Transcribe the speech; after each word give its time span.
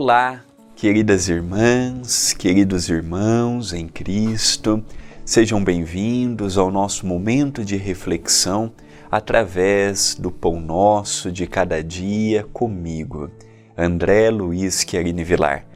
Olá, 0.00 0.44
queridas 0.76 1.28
irmãs, 1.28 2.32
queridos 2.32 2.88
irmãos 2.88 3.72
em 3.72 3.88
Cristo, 3.88 4.80
sejam 5.24 5.62
bem-vindos 5.64 6.56
ao 6.56 6.70
nosso 6.70 7.04
momento 7.04 7.64
de 7.64 7.76
reflexão 7.76 8.72
através 9.10 10.14
do 10.14 10.30
Pão 10.30 10.60
Nosso 10.60 11.32
de 11.32 11.48
Cada 11.48 11.82
Dia 11.82 12.46
comigo, 12.52 13.28
André 13.76 14.30
Luiz 14.30 14.84
Querini 14.84 15.24
Vilar. 15.24 15.66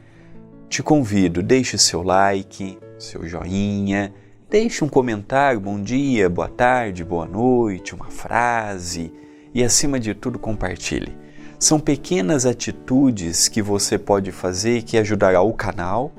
Te 0.69 0.81
convido, 0.81 1.43
deixe 1.43 1.77
seu 1.77 2.01
like, 2.01 2.77
seu 2.97 3.27
joinha, 3.27 4.13
deixe 4.49 4.85
um 4.85 4.87
comentário, 4.87 5.59
bom 5.59 5.81
dia, 5.81 6.29
boa 6.29 6.47
tarde, 6.47 7.03
boa 7.03 7.25
noite, 7.25 7.93
uma 7.93 8.09
frase 8.09 9.11
e, 9.53 9.61
acima 9.61 9.99
de 9.99 10.13
tudo, 10.13 10.39
compartilhe. 10.39 11.22
São 11.63 11.79
pequenas 11.79 12.45
atitudes 12.45 13.47
que 13.47 13.61
você 13.61 13.97
pode 13.97 14.33
fazer 14.33 14.81
que 14.81 14.97
ajudará 14.97 15.41
o 15.41 15.53
canal, 15.53 16.11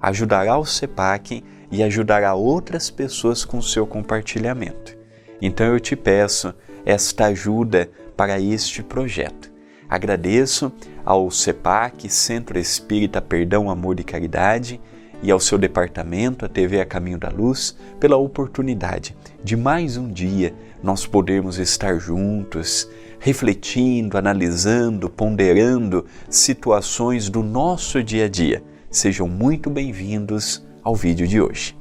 ajudará 0.00 0.56
o 0.56 0.64
CEPAC 0.64 1.42
e 1.72 1.82
ajudará 1.82 2.34
outras 2.34 2.88
pessoas 2.88 3.44
com 3.44 3.58
o 3.58 3.62
seu 3.64 3.84
compartilhamento. 3.84 4.96
Então 5.40 5.66
eu 5.66 5.80
te 5.80 5.96
peço 5.96 6.54
esta 6.86 7.26
ajuda 7.26 7.90
para 8.16 8.38
este 8.38 8.80
projeto. 8.80 9.50
Agradeço 9.88 10.70
ao 11.04 11.28
CEPAC, 11.32 12.08
Centro 12.08 12.56
Espírita 12.56 13.20
Perdão, 13.20 13.68
Amor 13.68 13.98
e 13.98 14.04
Caridade, 14.04 14.80
e 15.22 15.30
ao 15.30 15.38
seu 15.38 15.56
departamento, 15.56 16.44
a 16.44 16.48
TV 16.48 16.80
A 16.80 16.86
Caminho 16.86 17.18
da 17.18 17.28
Luz, 17.28 17.76
pela 18.00 18.16
oportunidade 18.16 19.16
de 19.42 19.56
mais 19.56 19.96
um 19.96 20.08
dia 20.08 20.52
nós 20.82 21.06
podermos 21.06 21.58
estar 21.58 21.98
juntos, 21.98 22.88
refletindo, 23.20 24.18
analisando, 24.18 25.08
ponderando 25.08 26.04
situações 26.28 27.28
do 27.28 27.42
nosso 27.42 28.02
dia 28.02 28.24
a 28.24 28.28
dia. 28.28 28.64
Sejam 28.90 29.28
muito 29.28 29.70
bem-vindos 29.70 30.66
ao 30.82 30.96
vídeo 30.96 31.26
de 31.26 31.40
hoje. 31.40 31.76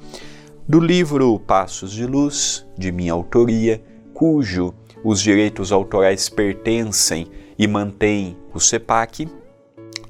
Do 0.67 0.79
livro 0.79 1.39
Passos 1.39 1.91
de 1.91 2.05
Luz, 2.05 2.65
de 2.77 2.91
minha 2.91 3.13
autoria, 3.13 3.83
cujo 4.13 4.71
os 5.03 5.19
direitos 5.19 5.71
autorais 5.71 6.29
pertencem 6.29 7.27
e 7.57 7.67
mantém 7.67 8.37
o 8.53 8.59
CEPAC, 8.59 9.27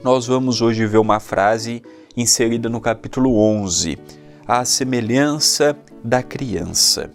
nós 0.03 0.27
vamos 0.27 0.61
hoje 0.61 0.85
ver 0.85 0.97
uma 0.97 1.19
frase 1.19 1.81
inserida 2.15 2.69
no 2.69 2.81
capítulo 2.81 3.37
11, 3.37 3.97
a 4.47 4.65
semelhança 4.65 5.75
da 6.03 6.21
criança. 6.21 7.11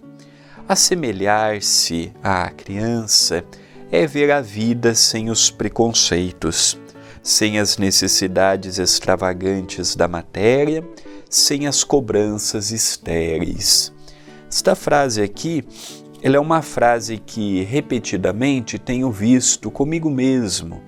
Assemelhar-se 0.68 2.12
à 2.22 2.50
criança 2.50 3.44
é 3.90 4.06
ver 4.06 4.30
a 4.30 4.40
vida 4.40 4.94
sem 4.94 5.30
os 5.30 5.50
preconceitos, 5.50 6.78
sem 7.22 7.58
as 7.58 7.76
necessidades 7.78 8.78
extravagantes 8.78 9.94
da 9.94 10.08
matéria, 10.08 10.84
sem 11.28 11.66
as 11.66 11.84
cobranças 11.84 12.70
estéreis. 12.70 13.92
Esta 14.48 14.74
frase 14.74 15.22
aqui, 15.22 15.64
ela 16.22 16.36
é 16.36 16.40
uma 16.40 16.62
frase 16.62 17.18
que 17.18 17.62
repetidamente 17.62 18.78
tenho 18.78 19.10
visto 19.10 19.70
comigo 19.70 20.10
mesmo, 20.10 20.80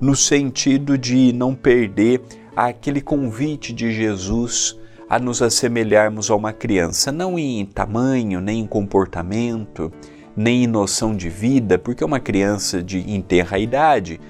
no 0.00 0.16
sentido 0.16 0.96
de 0.96 1.32
não 1.32 1.54
perder 1.54 2.22
aquele 2.68 3.00
convite 3.00 3.72
de 3.72 3.92
Jesus 3.92 4.78
a 5.08 5.18
nos 5.18 5.42
assemelharmos 5.42 6.30
a 6.30 6.36
uma 6.36 6.52
criança, 6.52 7.10
não 7.10 7.38
em 7.38 7.64
tamanho, 7.66 8.40
nem 8.40 8.60
em 8.60 8.66
comportamento, 8.66 9.92
nem 10.36 10.66
noção 10.66 11.16
de 11.16 11.28
vida, 11.28 11.78
porque 11.78 12.04
uma 12.04 12.20
criança 12.20 12.82
de 12.82 13.10
enterra 13.10 13.58
idade 13.58 14.20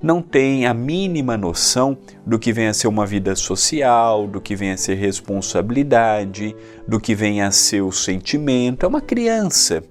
não 0.00 0.22
tem 0.22 0.64
a 0.64 0.72
mínima 0.72 1.36
noção 1.36 1.98
do 2.24 2.38
que 2.38 2.52
vem 2.52 2.68
a 2.68 2.74
ser 2.74 2.86
uma 2.86 3.04
vida 3.04 3.34
social, 3.34 4.28
do 4.28 4.40
que 4.40 4.54
vem 4.54 4.70
a 4.70 4.76
ser 4.76 4.94
responsabilidade, 4.94 6.54
do 6.86 7.00
que 7.00 7.14
vem 7.14 7.42
a 7.42 7.50
ser 7.50 7.82
o 7.82 7.90
sentimento. 7.90 8.86
É 8.86 8.88
uma 8.88 9.00
criança. 9.00 9.82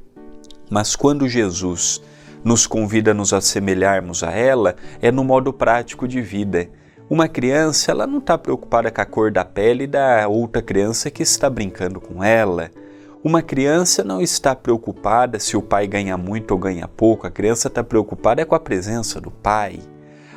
Mas 0.70 0.96
quando 0.96 1.28
Jesus 1.28 2.02
nos 2.44 2.66
convida 2.66 3.12
a 3.12 3.14
nos 3.14 3.34
assemelharmos 3.34 4.24
a 4.24 4.32
ela, 4.32 4.76
é 5.02 5.12
no 5.12 5.24
modo 5.24 5.52
prático 5.52 6.08
de 6.08 6.22
vida. 6.22 6.70
Uma 7.10 7.28
criança, 7.28 7.92
ela 7.92 8.06
não 8.06 8.20
está 8.20 8.38
preocupada 8.38 8.92
com 8.92 9.02
a 9.02 9.06
cor 9.06 9.32
da 9.32 9.46
pele 9.46 9.88
da 9.88 10.28
outra 10.28 10.62
criança 10.62 11.10
que 11.10 11.24
está 11.24 11.50
brincando 11.50 12.02
com 12.02 12.24
ela 12.24 12.70
uma 13.24 13.42
criança 13.42 14.04
não 14.04 14.22
está 14.22 14.56
preocupada 14.56 15.40
se 15.40 15.58
o 15.58 15.62
pai 15.62 15.88
ganha 15.88 16.16
muito 16.18 16.52
ou 16.52 16.58
ganha 16.58 16.88
pouco, 16.88 17.28
a 17.28 17.30
criança 17.30 17.68
está 17.68 17.84
preocupada 17.84 18.42
é 18.42 18.46
com 18.46 18.56
a 18.56 18.60
presença 18.60 19.20
do 19.20 19.30
pai. 19.30 19.80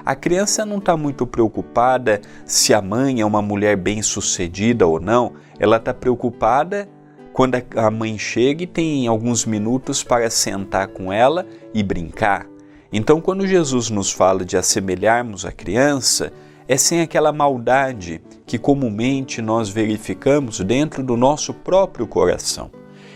A 0.05 0.17
criança 0.17 0.65
não 0.65 0.79
está 0.79 0.97
muito 0.97 1.27
preocupada 1.27 2.21
se 2.45 2.73
a 2.73 2.83
mãe 2.83 3.21
é 3.21 3.25
uma 3.25 3.43
mulher 3.43 3.77
bem-sucedida 3.77 4.87
ou 4.87 4.99
não, 4.99 5.35
ela 5.59 5.77
está 5.77 5.95
preocupada 5.95 6.89
quando 7.33 7.63
a 7.77 7.91
mãe 7.93 8.19
chega 8.19 8.65
e 8.65 8.67
tem 8.67 9.07
alguns 9.07 9.45
minutos 9.45 10.03
para 10.03 10.29
sentar 10.29 10.89
com 10.89 11.13
ela 11.13 11.47
e 11.73 11.83
brincar. 11.83 12.47
Então, 12.93 13.21
quando 13.21 13.47
Jesus 13.47 13.89
nos 13.89 14.11
fala 14.11 14.45
de 14.45 14.57
assemelharmos 14.57 15.45
a 15.45 15.53
criança, 15.53 16.33
é 16.71 16.77
sem 16.77 17.01
aquela 17.01 17.33
maldade 17.33 18.23
que 18.47 18.57
comumente 18.57 19.43
nós 19.43 19.69
verificamos 19.69 20.61
dentro 20.61 21.03
do 21.03 21.17
nosso 21.17 21.53
próprio 21.53 22.07
coração. 22.07 22.71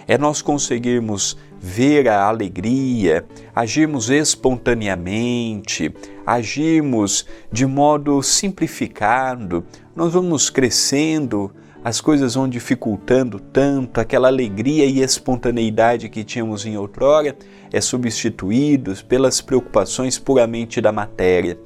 É 0.09 0.19
nós 0.19 0.43
conseguirmos 0.43 1.39
ver 1.61 2.09
a 2.09 2.25
alegria, 2.25 3.25
agirmos 3.55 4.11
espontaneamente, 4.11 5.95
agirmos 6.27 7.27
de 7.53 7.65
modo 7.65 8.21
simplificado, 8.25 9.65
nós 9.95 10.13
vamos 10.13 10.51
crescendo, 10.51 11.55
as 11.85 12.01
coisas 12.01 12.35
vão 12.35 12.49
dificultando 12.49 13.39
tanto, 13.39 14.01
aquela 14.01 14.27
alegria 14.27 14.85
e 14.85 15.01
espontaneidade 15.01 16.09
que 16.09 16.25
tínhamos 16.25 16.67
em 16.67 16.77
outrora 16.77 17.37
é 17.73 17.81
substituídos 17.81 19.01
pelas 19.01 19.41
preocupações 19.41 20.19
puramente 20.19 20.81
da 20.81 20.91
matéria. 20.91 21.57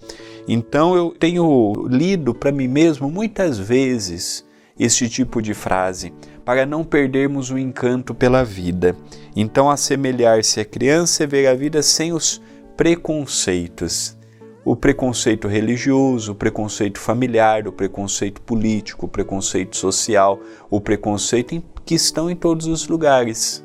Então 0.48 0.96
eu 0.96 1.10
tenho 1.10 1.86
lido 1.86 2.34
para 2.34 2.50
mim 2.50 2.66
mesmo 2.66 3.10
muitas 3.10 3.58
vezes 3.58 4.48
este 4.78 5.08
tipo 5.08 5.42
de 5.42 5.52
frase, 5.54 6.12
para 6.44 6.64
não 6.64 6.84
perdermos 6.84 7.50
o 7.50 7.58
encanto 7.58 8.14
pela 8.14 8.44
vida. 8.44 8.96
Então, 9.34 9.68
assemelhar-se 9.68 10.60
à 10.60 10.64
criança 10.64 11.24
é 11.24 11.26
ver 11.26 11.46
a 11.48 11.54
vida 11.54 11.82
sem 11.82 12.12
os 12.12 12.40
preconceitos. 12.76 14.16
O 14.64 14.76
preconceito 14.76 15.48
religioso, 15.48 16.32
o 16.32 16.34
preconceito 16.34 16.98
familiar, 16.98 17.66
o 17.66 17.72
preconceito 17.72 18.40
político, 18.40 19.06
o 19.06 19.08
preconceito 19.08 19.76
social, 19.76 20.38
o 20.70 20.80
preconceito 20.80 21.62
que 21.84 21.94
estão 21.94 22.30
em 22.30 22.36
todos 22.36 22.66
os 22.66 22.86
lugares. 22.86 23.64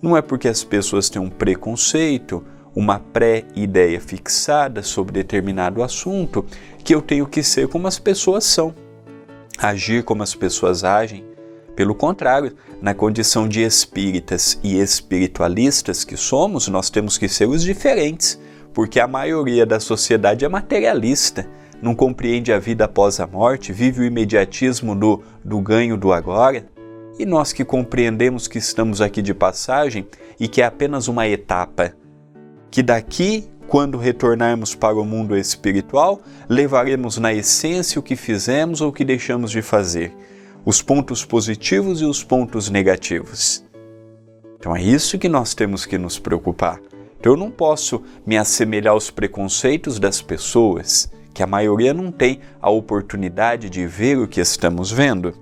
Não 0.00 0.16
é 0.16 0.22
porque 0.22 0.48
as 0.48 0.64
pessoas 0.64 1.08
têm 1.08 1.22
um 1.22 1.30
preconceito 1.30 2.42
uma 2.74 2.98
pré-ideia 2.98 4.00
fixada 4.00 4.82
sobre 4.82 5.12
determinado 5.12 5.82
assunto 5.82 6.44
que 6.82 6.94
eu 6.94 7.02
tenho 7.02 7.26
que 7.26 7.42
ser 7.42 7.68
como 7.68 7.86
as 7.86 7.98
pessoas 7.98 8.44
são, 8.44 8.74
agir 9.58 10.02
como 10.02 10.22
as 10.22 10.34
pessoas 10.34 10.82
agem. 10.84 11.24
Pelo 11.76 11.94
contrário, 11.94 12.54
na 12.80 12.94
condição 12.94 13.48
de 13.48 13.62
espíritas 13.62 14.58
e 14.62 14.78
espiritualistas 14.78 16.04
que 16.04 16.16
somos, 16.16 16.68
nós 16.68 16.90
temos 16.90 17.16
que 17.16 17.28
ser 17.28 17.48
os 17.48 17.62
diferentes, 17.62 18.38
porque 18.74 19.00
a 19.00 19.08
maioria 19.08 19.64
da 19.64 19.80
sociedade 19.80 20.44
é 20.44 20.48
materialista, 20.48 21.46
não 21.80 21.94
compreende 21.94 22.52
a 22.52 22.58
vida 22.58 22.84
após 22.84 23.20
a 23.20 23.26
morte, 23.26 23.72
vive 23.72 24.02
o 24.02 24.04
imediatismo 24.04 24.94
do, 24.94 25.22
do 25.44 25.60
ganho 25.60 25.96
do 25.96 26.12
agora. 26.12 26.66
E 27.18 27.26
nós 27.26 27.52
que 27.52 27.64
compreendemos 27.64 28.46
que 28.46 28.58
estamos 28.58 29.00
aqui 29.00 29.20
de 29.20 29.34
passagem 29.34 30.06
e 30.38 30.48
que 30.48 30.62
é 30.62 30.64
apenas 30.64 31.08
uma 31.08 31.26
etapa 31.26 31.94
que 32.72 32.82
daqui, 32.82 33.46
quando 33.68 33.98
retornarmos 33.98 34.74
para 34.74 34.96
o 34.96 35.04
mundo 35.04 35.36
espiritual, 35.36 36.22
levaremos 36.48 37.18
na 37.18 37.30
essência 37.32 38.00
o 38.00 38.02
que 38.02 38.16
fizemos 38.16 38.80
ou 38.80 38.88
o 38.88 38.92
que 38.92 39.04
deixamos 39.04 39.50
de 39.50 39.60
fazer, 39.60 40.16
os 40.64 40.80
pontos 40.80 41.22
positivos 41.22 42.00
e 42.00 42.06
os 42.06 42.24
pontos 42.24 42.70
negativos. 42.70 43.62
Então 44.58 44.74
é 44.74 44.80
isso 44.80 45.18
que 45.18 45.28
nós 45.28 45.52
temos 45.52 45.84
que 45.84 45.98
nos 45.98 46.18
preocupar. 46.18 46.80
Então 47.20 47.34
eu 47.34 47.36
não 47.36 47.50
posso 47.50 48.02
me 48.24 48.38
assemelhar 48.38 48.94
aos 48.94 49.10
preconceitos 49.10 49.98
das 49.98 50.22
pessoas, 50.22 51.12
que 51.34 51.42
a 51.42 51.46
maioria 51.46 51.92
não 51.92 52.10
tem 52.10 52.40
a 52.58 52.70
oportunidade 52.70 53.68
de 53.68 53.86
ver 53.86 54.16
o 54.16 54.26
que 54.26 54.40
estamos 54.40 54.90
vendo. 54.90 55.34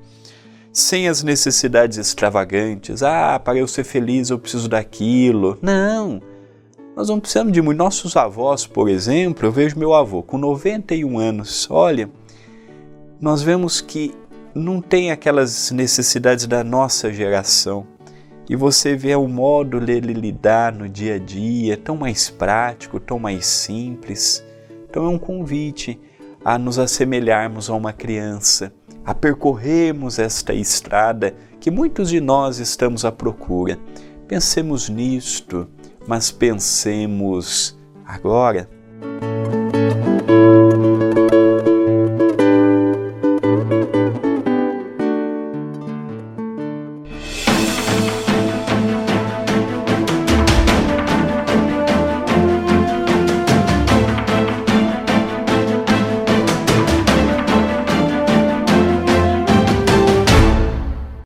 Sem 0.72 1.08
as 1.08 1.22
necessidades 1.22 1.96
extravagantes, 1.96 3.04
ah, 3.04 3.38
para 3.38 3.58
eu 3.58 3.68
ser 3.68 3.84
feliz 3.84 4.30
eu 4.30 4.38
preciso 4.38 4.68
daquilo. 4.68 5.56
Não! 5.62 6.29
Nós 6.96 7.08
não 7.08 7.20
precisamos 7.20 7.52
de 7.52 7.62
muito. 7.62 7.78
Nossos 7.78 8.16
avós, 8.16 8.66
por 8.66 8.88
exemplo, 8.88 9.46
eu 9.46 9.52
vejo 9.52 9.78
meu 9.78 9.94
avô 9.94 10.22
com 10.22 10.36
91 10.36 11.18
anos. 11.18 11.68
Olha, 11.70 12.10
nós 13.20 13.42
vemos 13.42 13.80
que 13.80 14.14
não 14.54 14.80
tem 14.80 15.10
aquelas 15.10 15.70
necessidades 15.70 16.46
da 16.46 16.64
nossa 16.64 17.12
geração. 17.12 17.86
E 18.48 18.56
você 18.56 18.96
vê 18.96 19.14
o 19.14 19.28
modo 19.28 19.78
dele 19.78 20.12
lidar 20.12 20.72
no 20.72 20.88
dia 20.88 21.14
a 21.14 21.18
dia, 21.18 21.76
tão 21.76 21.96
mais 21.96 22.28
prático, 22.28 22.98
tão 22.98 23.18
mais 23.18 23.46
simples. 23.46 24.44
Então 24.88 25.04
é 25.04 25.08
um 25.08 25.18
convite 25.18 26.00
a 26.44 26.58
nos 26.58 26.78
assemelharmos 26.78 27.70
a 27.70 27.74
uma 27.74 27.92
criança, 27.92 28.72
a 29.04 29.14
percorrermos 29.14 30.18
esta 30.18 30.52
estrada 30.52 31.34
que 31.60 31.70
muitos 31.70 32.08
de 32.08 32.20
nós 32.20 32.58
estamos 32.58 33.04
à 33.04 33.12
procura. 33.12 33.78
Pensemos 34.26 34.88
nisto, 34.88 35.68
mas 36.06 36.30
pensemos 36.30 37.78
agora 38.04 38.68